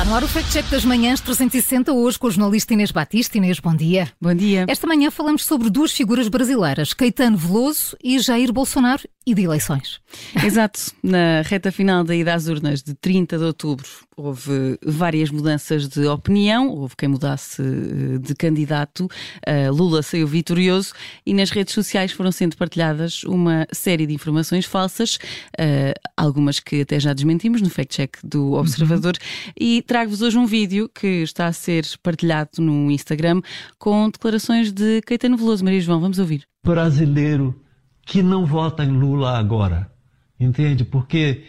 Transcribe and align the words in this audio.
Está 0.00 0.08
no 0.08 0.16
ar 0.16 0.24
o 0.24 0.28
Fact 0.28 0.50
Check 0.50 0.66
das 0.70 0.82
Manhãs 0.82 1.20
360, 1.20 1.92
hoje 1.92 2.18
com 2.18 2.26
o 2.26 2.30
jornalista 2.30 2.72
Inês 2.72 2.90
Batista. 2.90 3.36
Inês, 3.36 3.60
bom 3.60 3.76
dia. 3.76 4.10
Bom 4.18 4.34
dia. 4.34 4.64
Esta 4.66 4.86
manhã 4.86 5.10
falamos 5.10 5.44
sobre 5.44 5.68
duas 5.68 5.92
figuras 5.92 6.26
brasileiras, 6.26 6.94
Caetano 6.94 7.36
Veloso 7.36 7.94
e 8.02 8.18
Jair 8.18 8.50
Bolsonaro, 8.50 9.02
e 9.26 9.34
de 9.34 9.42
eleições. 9.42 10.00
Exato. 10.42 10.80
Na 11.02 11.42
reta 11.42 11.70
final 11.70 12.02
da 12.02 12.14
ida 12.14 12.34
às 12.34 12.46
urnas 12.48 12.82
de 12.82 12.94
30 12.94 13.38
de 13.38 13.44
outubro, 13.44 13.86
houve 14.16 14.78
várias 14.84 15.30
mudanças 15.30 15.88
de 15.88 16.06
opinião, 16.06 16.68
houve 16.68 16.96
quem 16.96 17.08
mudasse 17.08 17.62
eh, 17.62 18.18
de 18.18 18.34
candidato, 18.34 19.04
uh, 19.04 19.72
Lula 19.72 20.02
saiu 20.02 20.26
vitorioso 20.26 20.92
e 21.24 21.32
nas 21.32 21.50
redes 21.50 21.74
sociais 21.74 22.12
foram 22.12 22.30
sendo 22.30 22.56
partilhadas 22.56 23.24
uma 23.24 23.66
série 23.72 24.06
de 24.06 24.14
informações 24.14 24.66
falsas, 24.66 25.16
uh, 25.58 25.94
algumas 26.16 26.60
que 26.60 26.82
até 26.82 26.98
já 27.00 27.12
desmentimos 27.12 27.62
no 27.62 27.70
fact-check 27.70 28.18
do 28.22 28.52
Observador, 28.52 29.14
uhum. 29.16 29.52
e 29.58 29.82
trago-vos 29.90 30.22
hoje 30.22 30.38
um 30.38 30.46
vídeo 30.46 30.88
que 30.88 31.24
está 31.24 31.48
a 31.48 31.52
ser 31.52 31.84
partilhado 32.00 32.60
no 32.60 32.92
Instagram 32.92 33.42
com 33.76 34.08
declarações 34.08 34.70
de 34.70 35.00
Caetano 35.02 35.36
Veloso. 35.36 35.64
Maria 35.64 35.80
João, 35.80 36.00
vamos 36.00 36.20
ouvir. 36.20 36.44
Brasileiro 36.64 37.60
que 38.06 38.22
não 38.22 38.46
vota 38.46 38.84
em 38.84 38.92
Lula 38.92 39.36
agora. 39.36 39.90
Entende? 40.38 40.84
Porque 40.84 41.42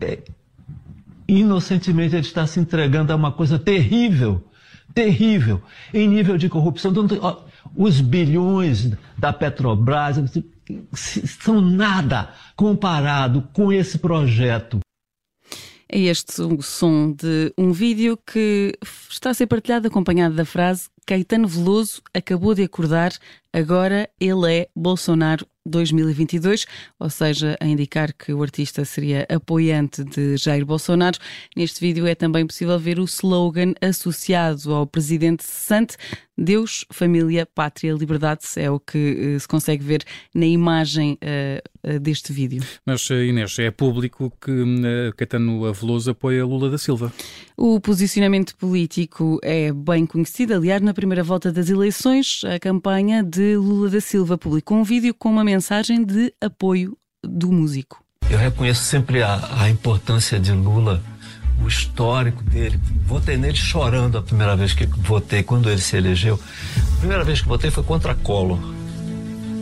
é, 0.00 0.18
inocentemente 1.28 2.14
ele 2.16 2.26
está 2.26 2.46
se 2.46 2.58
entregando 2.58 3.12
a 3.12 3.16
uma 3.16 3.32
coisa 3.32 3.58
terrível, 3.58 4.42
terrível, 4.94 5.60
em 5.92 6.08
nível 6.08 6.38
de 6.38 6.48
corrupção. 6.48 6.90
Então, 6.90 7.44
os 7.76 8.00
bilhões 8.00 8.92
da 9.18 9.30
Petrobras 9.30 10.16
são 10.94 11.60
nada 11.60 12.30
comparado 12.56 13.46
com 13.52 13.70
esse 13.70 13.98
projeto. 13.98 14.80
É 15.94 16.00
este 16.00 16.42
o 16.42 16.60
som 16.60 17.12
de 17.12 17.54
um 17.56 17.70
vídeo 17.70 18.16
que 18.26 18.76
está 19.08 19.30
a 19.30 19.34
ser 19.34 19.46
partilhado 19.46 19.86
acompanhado 19.86 20.34
da 20.34 20.44
frase 20.44 20.88
Caetano 21.06 21.46
Veloso 21.46 22.02
acabou 22.12 22.52
de 22.52 22.64
acordar, 22.64 23.12
agora 23.54 24.08
ele 24.20 24.52
é 24.52 24.68
Bolsonaro 24.74 25.46
2022, 25.66 26.66
ou 26.98 27.08
seja, 27.08 27.56
a 27.58 27.66
indicar 27.66 28.12
que 28.12 28.32
o 28.32 28.42
artista 28.42 28.84
seria 28.84 29.26
apoiante 29.28 30.04
de 30.04 30.36
Jair 30.36 30.64
Bolsonaro. 30.64 31.18
Neste 31.56 31.80
vídeo 31.80 32.06
é 32.06 32.14
também 32.14 32.46
possível 32.46 32.78
ver 32.78 32.98
o 32.98 33.04
slogan 33.04 33.72
associado 33.80 34.74
ao 34.74 34.86
presidente 34.86 35.42
cessante: 35.42 35.96
Deus, 36.36 36.84
família, 36.90 37.46
pátria, 37.46 37.94
liberdade. 37.94 38.42
É 38.56 38.70
o 38.70 38.78
que 38.78 39.36
uh, 39.36 39.40
se 39.40 39.48
consegue 39.48 39.82
ver 39.82 40.04
na 40.34 40.44
imagem 40.44 41.18
uh, 41.22 41.96
uh, 41.96 41.98
deste 41.98 42.32
vídeo. 42.32 42.62
Mas, 42.84 43.08
Inês, 43.08 43.58
é 43.58 43.70
público 43.70 44.30
que 44.40 44.50
uh, 44.50 45.14
Caetano 45.16 45.72
Veloso 45.72 46.10
apoia 46.10 46.44
Lula 46.44 46.68
da 46.68 46.76
Silva. 46.78 47.12
O 47.56 47.80
posicionamento 47.80 48.54
político 48.56 49.38
é 49.42 49.72
bem 49.72 50.04
conhecido. 50.04 50.54
Aliás, 50.54 50.82
na 50.82 50.92
primeira 50.92 51.22
volta 51.22 51.52
das 51.52 51.70
eleições, 51.70 52.42
a 52.44 52.58
campanha 52.58 53.22
de 53.22 53.43
Lula 53.56 53.90
da 53.90 54.00
Silva 54.00 54.38
publicou 54.38 54.78
um 54.78 54.84
vídeo 54.84 55.14
com 55.14 55.30
uma 55.30 55.44
mensagem 55.44 56.04
de 56.04 56.32
apoio 56.40 56.96
do 57.22 57.52
músico. 57.52 58.02
Eu 58.30 58.38
reconheço 58.38 58.82
sempre 58.82 59.22
a, 59.22 59.40
a 59.60 59.68
importância 59.68 60.40
de 60.40 60.52
Lula, 60.52 61.02
o 61.62 61.68
histórico 61.68 62.42
dele. 62.42 62.80
Votei 63.06 63.36
nele 63.36 63.56
chorando 63.56 64.18
a 64.18 64.22
primeira 64.22 64.56
vez 64.56 64.72
que 64.72 64.86
votei, 64.86 65.42
quando 65.42 65.70
ele 65.70 65.80
se 65.80 65.96
elegeu. 65.96 66.40
A 66.94 66.96
primeira 66.98 67.24
vez 67.24 67.42
que 67.42 67.48
votei 67.48 67.70
foi 67.70 67.82
contra 67.82 68.14
Collor, 68.14 68.58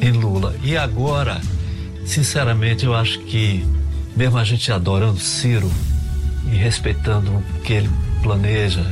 em 0.00 0.12
Lula. 0.12 0.54
E 0.62 0.76
agora, 0.76 1.40
sinceramente, 2.04 2.84
eu 2.84 2.94
acho 2.94 3.18
que, 3.20 3.66
mesmo 4.16 4.38
a 4.38 4.44
gente 4.44 4.70
adorando 4.70 5.18
Ciro 5.18 5.70
e 6.46 6.56
respeitando 6.56 7.30
o 7.32 7.60
que 7.62 7.72
ele 7.72 7.90
planeja 8.22 8.84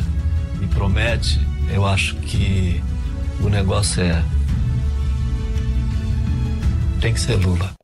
e 0.61 0.67
promete, 0.67 1.41
eu 1.73 1.87
acho 1.87 2.17
que 2.17 2.83
o 3.41 3.49
negócio 3.49 4.03
é. 4.03 4.23
Tem 7.01 7.15
que 7.15 7.21
ser 7.21 7.37
Lula. 7.37 7.80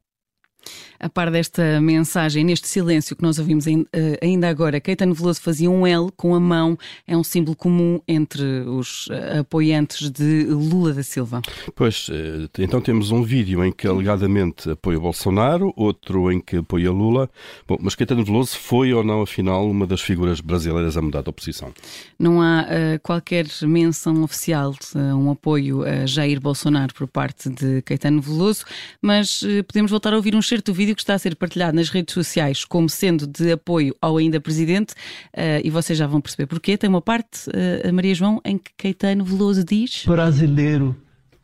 A 1.06 1.08
par 1.08 1.30
desta 1.30 1.80
mensagem, 1.80 2.42
neste 2.42 2.66
silêncio 2.66 3.14
que 3.14 3.22
nós 3.22 3.38
ouvimos 3.38 3.64
eh, 3.68 4.18
ainda 4.20 4.48
agora, 4.48 4.80
Caetano 4.80 5.14
Veloso 5.14 5.40
fazia 5.40 5.70
um 5.70 5.86
L 5.86 6.10
com 6.16 6.34
a 6.34 6.40
mão, 6.40 6.76
é 7.06 7.16
um 7.16 7.22
símbolo 7.22 7.54
comum 7.54 8.00
entre 8.08 8.42
os 8.42 9.06
eh, 9.12 9.38
apoiantes 9.38 10.10
de 10.10 10.46
Lula 10.46 10.92
da 10.92 11.04
Silva. 11.04 11.42
Pois, 11.76 12.08
eh, 12.10 12.48
então 12.58 12.80
temos 12.80 13.12
um 13.12 13.22
vídeo 13.22 13.64
em 13.64 13.70
que 13.70 13.86
alegadamente 13.86 14.68
apoia 14.68 14.98
Bolsonaro, 14.98 15.72
outro 15.76 16.32
em 16.32 16.40
que 16.40 16.56
apoia 16.56 16.90
Lula. 16.90 17.30
Bom, 17.68 17.78
mas 17.80 17.94
Caetano 17.94 18.24
Veloso 18.24 18.58
foi 18.58 18.92
ou 18.92 19.04
não, 19.04 19.22
afinal, 19.22 19.64
uma 19.70 19.86
das 19.86 20.00
figuras 20.00 20.40
brasileiras 20.40 20.96
a 20.96 21.02
mudar 21.02 21.22
de 21.22 21.30
oposição? 21.30 21.72
Não 22.18 22.42
há 22.42 22.62
uh, 22.62 23.00
qualquer 23.00 23.46
menção 23.62 24.24
oficial 24.24 24.72
de 24.72 24.98
um 24.98 25.30
apoio 25.30 25.84
a 25.84 26.04
Jair 26.04 26.40
Bolsonaro 26.40 26.92
por 26.92 27.06
parte 27.06 27.48
de 27.48 27.80
Caetano 27.82 28.20
Veloso, 28.20 28.64
mas 29.00 29.42
uh, 29.42 29.62
podemos 29.62 29.92
voltar 29.92 30.12
a 30.12 30.16
ouvir 30.16 30.34
um 30.34 30.42
certo 30.42 30.74
vídeo 30.74 30.95
que 30.96 31.02
está 31.02 31.14
a 31.14 31.18
ser 31.18 31.36
partilhado 31.36 31.76
nas 31.76 31.88
redes 31.88 32.12
sociais 32.12 32.64
como 32.64 32.88
sendo 32.88 33.26
de 33.26 33.52
apoio 33.52 33.94
ao 34.00 34.16
ainda 34.16 34.40
presidente, 34.40 34.92
uh, 34.92 35.60
e 35.62 35.70
vocês 35.70 35.98
já 35.98 36.06
vão 36.06 36.20
perceber 36.20 36.46
porquê. 36.46 36.76
Tem 36.76 36.88
uma 36.88 37.02
parte, 37.02 37.48
uh, 37.50 37.92
Maria 37.92 38.14
João, 38.14 38.40
em 38.44 38.58
que 38.58 38.72
Caetano 38.76 39.24
Veloso 39.24 39.62
diz: 39.64 40.04
Brasileiro 40.06 40.96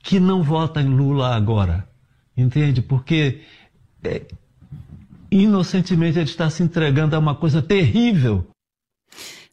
que 0.02 0.18
não 0.18 0.42
vota 0.42 0.82
em 0.82 0.88
Lula 0.88 1.34
agora. 1.34 1.88
Entende? 2.36 2.82
Porque 2.82 3.40
é, 4.02 4.22
inocentemente 5.30 6.18
ele 6.18 6.28
está 6.28 6.50
se 6.50 6.62
entregando 6.62 7.14
a 7.14 7.18
uma 7.18 7.34
coisa 7.34 7.62
terrível 7.62 8.46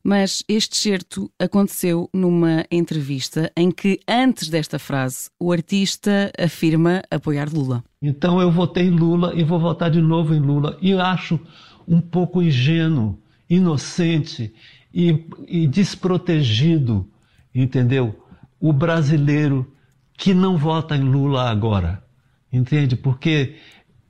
mas 0.04 0.44
este 0.48 0.78
certo 0.78 1.30
aconteceu 1.38 2.10
numa 2.14 2.66
entrevista 2.72 3.52
em 3.56 3.70
que, 3.72 4.00
antes 4.08 4.50
desta 4.50 4.80
frase, 4.80 5.30
o 5.40 5.52
artista 5.52 6.32
afirma 6.38 7.02
apoiar 7.12 7.50
Lula. 7.52 7.84
Então 8.02 8.40
eu 8.42 8.52
votei 8.52 8.86
em 8.86 8.92
Lula 8.92 9.34
e 9.36 9.44
vou 9.44 9.60
votar 9.60 9.92
de 9.92 10.02
novo 10.02 10.34
em 10.34 10.40
Lula. 10.40 10.78
E 10.82 10.94
acho 10.94 11.40
um 11.88 12.00
pouco 12.00 12.42
ingênuo, 12.42 13.18
inocente 13.50 14.54
e, 14.94 15.26
e 15.48 15.68
desprotegido, 15.68 17.08
entendeu? 17.54 18.26
O 18.60 18.72
brasileiro 18.72 19.72
que 20.18 20.34
não 20.34 20.58
vota 20.58 20.96
em 20.96 21.04
Lula 21.04 21.50
agora, 21.50 22.04
entende? 22.52 22.96
Porque 22.96 23.56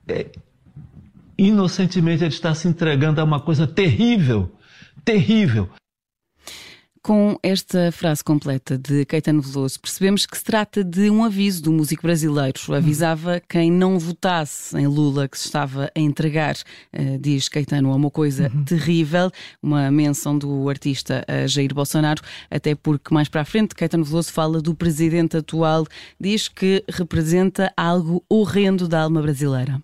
é, 0.07 0.27
inocentemente 1.37 2.23
ele 2.23 2.33
está 2.33 2.53
se 2.53 2.67
entregando 2.67 3.21
a 3.21 3.23
uma 3.23 3.39
coisa 3.39 3.65
terrível 3.65 4.51
terrível. 5.03 5.69
Com 7.01 7.39
esta 7.41 7.91
frase 7.93 8.21
completa 8.21 8.77
de 8.77 9.05
Caetano 9.05 9.41
Veloso, 9.41 9.79
percebemos 9.79 10.25
que 10.25 10.37
se 10.37 10.43
trata 10.43 10.83
de 10.83 11.09
um 11.09 11.23
aviso 11.23 11.63
do 11.63 11.71
músico 11.71 12.03
brasileiro. 12.03 12.59
Avisava 12.75 13.41
quem 13.47 13.71
não 13.71 13.97
votasse 13.97 14.77
em 14.77 14.85
Lula 14.85 15.27
que 15.27 15.39
se 15.39 15.45
estava 15.45 15.89
a 15.95 15.99
entregar, 15.99 16.55
uh, 16.93 17.17
diz 17.17 17.47
Caetano, 17.47 17.91
a 17.91 17.95
uma 17.95 18.11
coisa 18.11 18.51
uhum. 18.53 18.63
terrível, 18.65 19.31
uma 19.63 19.89
menção 19.89 20.37
do 20.37 20.67
artista 20.67 21.23
a 21.25 21.47
Jair 21.47 21.73
Bolsonaro, 21.73 22.21
até 22.51 22.75
porque 22.75 23.13
mais 23.13 23.29
para 23.29 23.41
a 23.41 23.45
frente 23.45 23.75
Caetano 23.75 24.03
Veloso 24.03 24.33
fala 24.33 24.61
do 24.61 24.75
presidente 24.75 25.37
atual, 25.37 25.85
diz 26.19 26.49
que 26.49 26.83
representa 26.89 27.71
algo 27.77 28.23
horrendo 28.27 28.89
da 28.89 29.03
alma 29.03 29.21
brasileira. 29.21 29.81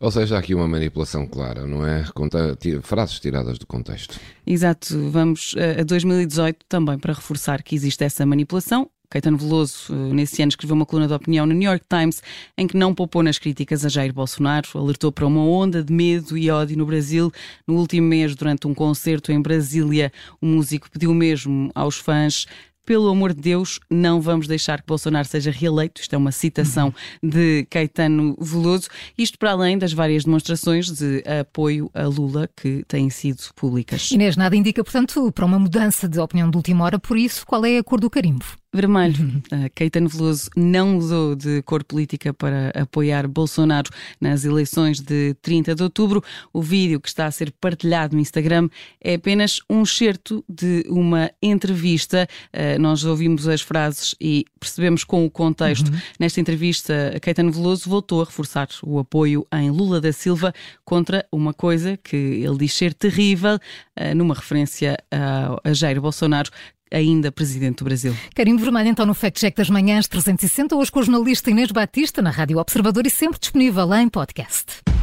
Ou 0.00 0.10
seja, 0.10 0.36
há 0.36 0.38
aqui 0.40 0.54
uma 0.54 0.66
manipulação 0.66 1.26
clara, 1.26 1.66
não 1.66 1.86
é? 1.86 2.04
Conta, 2.14 2.58
frases 2.82 3.20
tiradas 3.20 3.58
do 3.58 3.66
contexto. 3.66 4.18
Exato, 4.44 5.10
vamos 5.10 5.54
a 5.78 5.84
2018 5.84 6.47
também 6.68 6.98
para 6.98 7.12
reforçar 7.12 7.62
que 7.62 7.74
existe 7.74 8.04
essa 8.04 8.24
manipulação. 8.24 8.90
Caetano 9.10 9.38
Veloso, 9.38 9.90
eh, 9.90 10.12
nesse 10.12 10.42
ano, 10.42 10.50
escreveu 10.50 10.76
uma 10.76 10.84
coluna 10.84 11.08
de 11.08 11.14
opinião 11.14 11.46
no 11.46 11.54
New 11.54 11.70
York 11.70 11.84
Times 11.88 12.22
em 12.58 12.66
que 12.66 12.76
não 12.76 12.94
poupou 12.94 13.22
nas 13.22 13.38
críticas 13.38 13.84
a 13.84 13.88
Jair 13.88 14.12
Bolsonaro, 14.12 14.68
alertou 14.74 15.10
para 15.10 15.26
uma 15.26 15.40
onda 15.40 15.82
de 15.82 15.92
medo 15.92 16.36
e 16.36 16.50
ódio 16.50 16.76
no 16.76 16.84
Brasil. 16.84 17.32
No 17.66 17.76
último 17.76 18.06
mês, 18.06 18.34
durante 18.34 18.66
um 18.66 18.74
concerto 18.74 19.32
em 19.32 19.40
Brasília, 19.40 20.12
o 20.40 20.46
músico 20.46 20.90
pediu 20.90 21.14
mesmo 21.14 21.70
aos 21.74 21.96
fãs 21.96 22.46
pelo 22.88 23.10
amor 23.10 23.34
de 23.34 23.42
Deus, 23.42 23.78
não 23.90 24.18
vamos 24.18 24.48
deixar 24.48 24.80
que 24.80 24.86
Bolsonaro 24.86 25.28
seja 25.28 25.50
reeleito. 25.50 26.00
Isto 26.00 26.14
é 26.14 26.16
uma 26.16 26.32
citação 26.32 26.94
de 27.22 27.66
Caetano 27.68 28.34
Veloso. 28.40 28.88
Isto 29.18 29.38
para 29.38 29.50
além 29.50 29.76
das 29.76 29.92
várias 29.92 30.24
demonstrações 30.24 30.90
de 30.90 31.22
apoio 31.40 31.90
a 31.92 32.04
Lula 32.04 32.48
que 32.56 32.82
têm 32.88 33.10
sido 33.10 33.42
públicas. 33.54 34.10
Inês, 34.10 34.38
nada 34.38 34.56
indica, 34.56 34.82
portanto, 34.82 35.30
para 35.32 35.44
uma 35.44 35.58
mudança 35.58 36.08
de 36.08 36.18
opinião 36.18 36.50
de 36.50 36.56
última 36.56 36.82
hora. 36.82 36.98
Por 36.98 37.18
isso, 37.18 37.44
qual 37.44 37.62
é 37.66 37.76
a 37.76 37.84
cor 37.84 38.00
do 38.00 38.08
carimbo? 38.08 38.46
Vermelho. 38.72 39.42
Uh, 39.50 39.70
Caetano 39.74 40.08
Veloso 40.08 40.50
não 40.54 40.98
usou 40.98 41.34
de 41.34 41.62
cor 41.62 41.82
política 41.82 42.34
para 42.34 42.70
apoiar 42.74 43.26
Bolsonaro 43.26 43.90
nas 44.20 44.44
eleições 44.44 45.00
de 45.00 45.34
30 45.40 45.74
de 45.74 45.82
outubro. 45.82 46.22
O 46.52 46.60
vídeo 46.60 47.00
que 47.00 47.08
está 47.08 47.26
a 47.26 47.30
ser 47.30 47.50
partilhado 47.50 48.14
no 48.14 48.20
Instagram 48.20 48.68
é 49.00 49.14
apenas 49.14 49.60
um 49.70 49.82
excerto 49.82 50.44
de 50.48 50.84
uma 50.88 51.30
entrevista. 51.42 52.28
Uh, 52.52 52.80
nós 52.80 53.04
ouvimos 53.04 53.48
as 53.48 53.62
frases 53.62 54.14
e 54.20 54.44
percebemos 54.60 55.02
com 55.02 55.24
o 55.24 55.30
contexto. 55.30 55.88
Uhum. 55.88 56.00
Nesta 56.20 56.40
entrevista, 56.40 57.16
Caetano 57.22 57.50
Veloso 57.50 57.88
voltou 57.88 58.20
a 58.20 58.24
reforçar 58.24 58.68
o 58.82 58.98
apoio 58.98 59.46
em 59.52 59.70
Lula 59.70 60.00
da 60.00 60.12
Silva 60.12 60.52
contra 60.84 61.26
uma 61.32 61.54
coisa 61.54 61.96
que 61.96 62.16
ele 62.16 62.58
diz 62.58 62.74
ser 62.74 62.92
terrível, 62.92 63.54
uh, 63.56 64.14
numa 64.14 64.34
referência 64.34 64.98
a 65.10 65.72
Jair 65.72 66.00
Bolsonaro, 66.00 66.50
ainda 66.90 67.32
presidente 67.32 67.78
do 67.78 67.84
Brasil. 67.84 68.16
Carimbo 68.34 68.62
Vermelho, 68.62 68.88
então, 68.88 69.06
no 69.06 69.14
Fact 69.14 69.38
Check 69.38 69.56
das 69.56 69.70
Manhãs 69.70 70.06
360, 70.08 70.76
hoje 70.76 70.90
com 70.90 71.00
o 71.00 71.02
jornalista 71.02 71.50
Inês 71.50 71.70
Batista, 71.70 72.20
na 72.22 72.30
Rádio 72.30 72.58
Observador 72.58 73.06
e 73.06 73.10
sempre 73.10 73.38
disponível 73.38 73.92
em 73.94 74.08
podcast. 74.08 74.97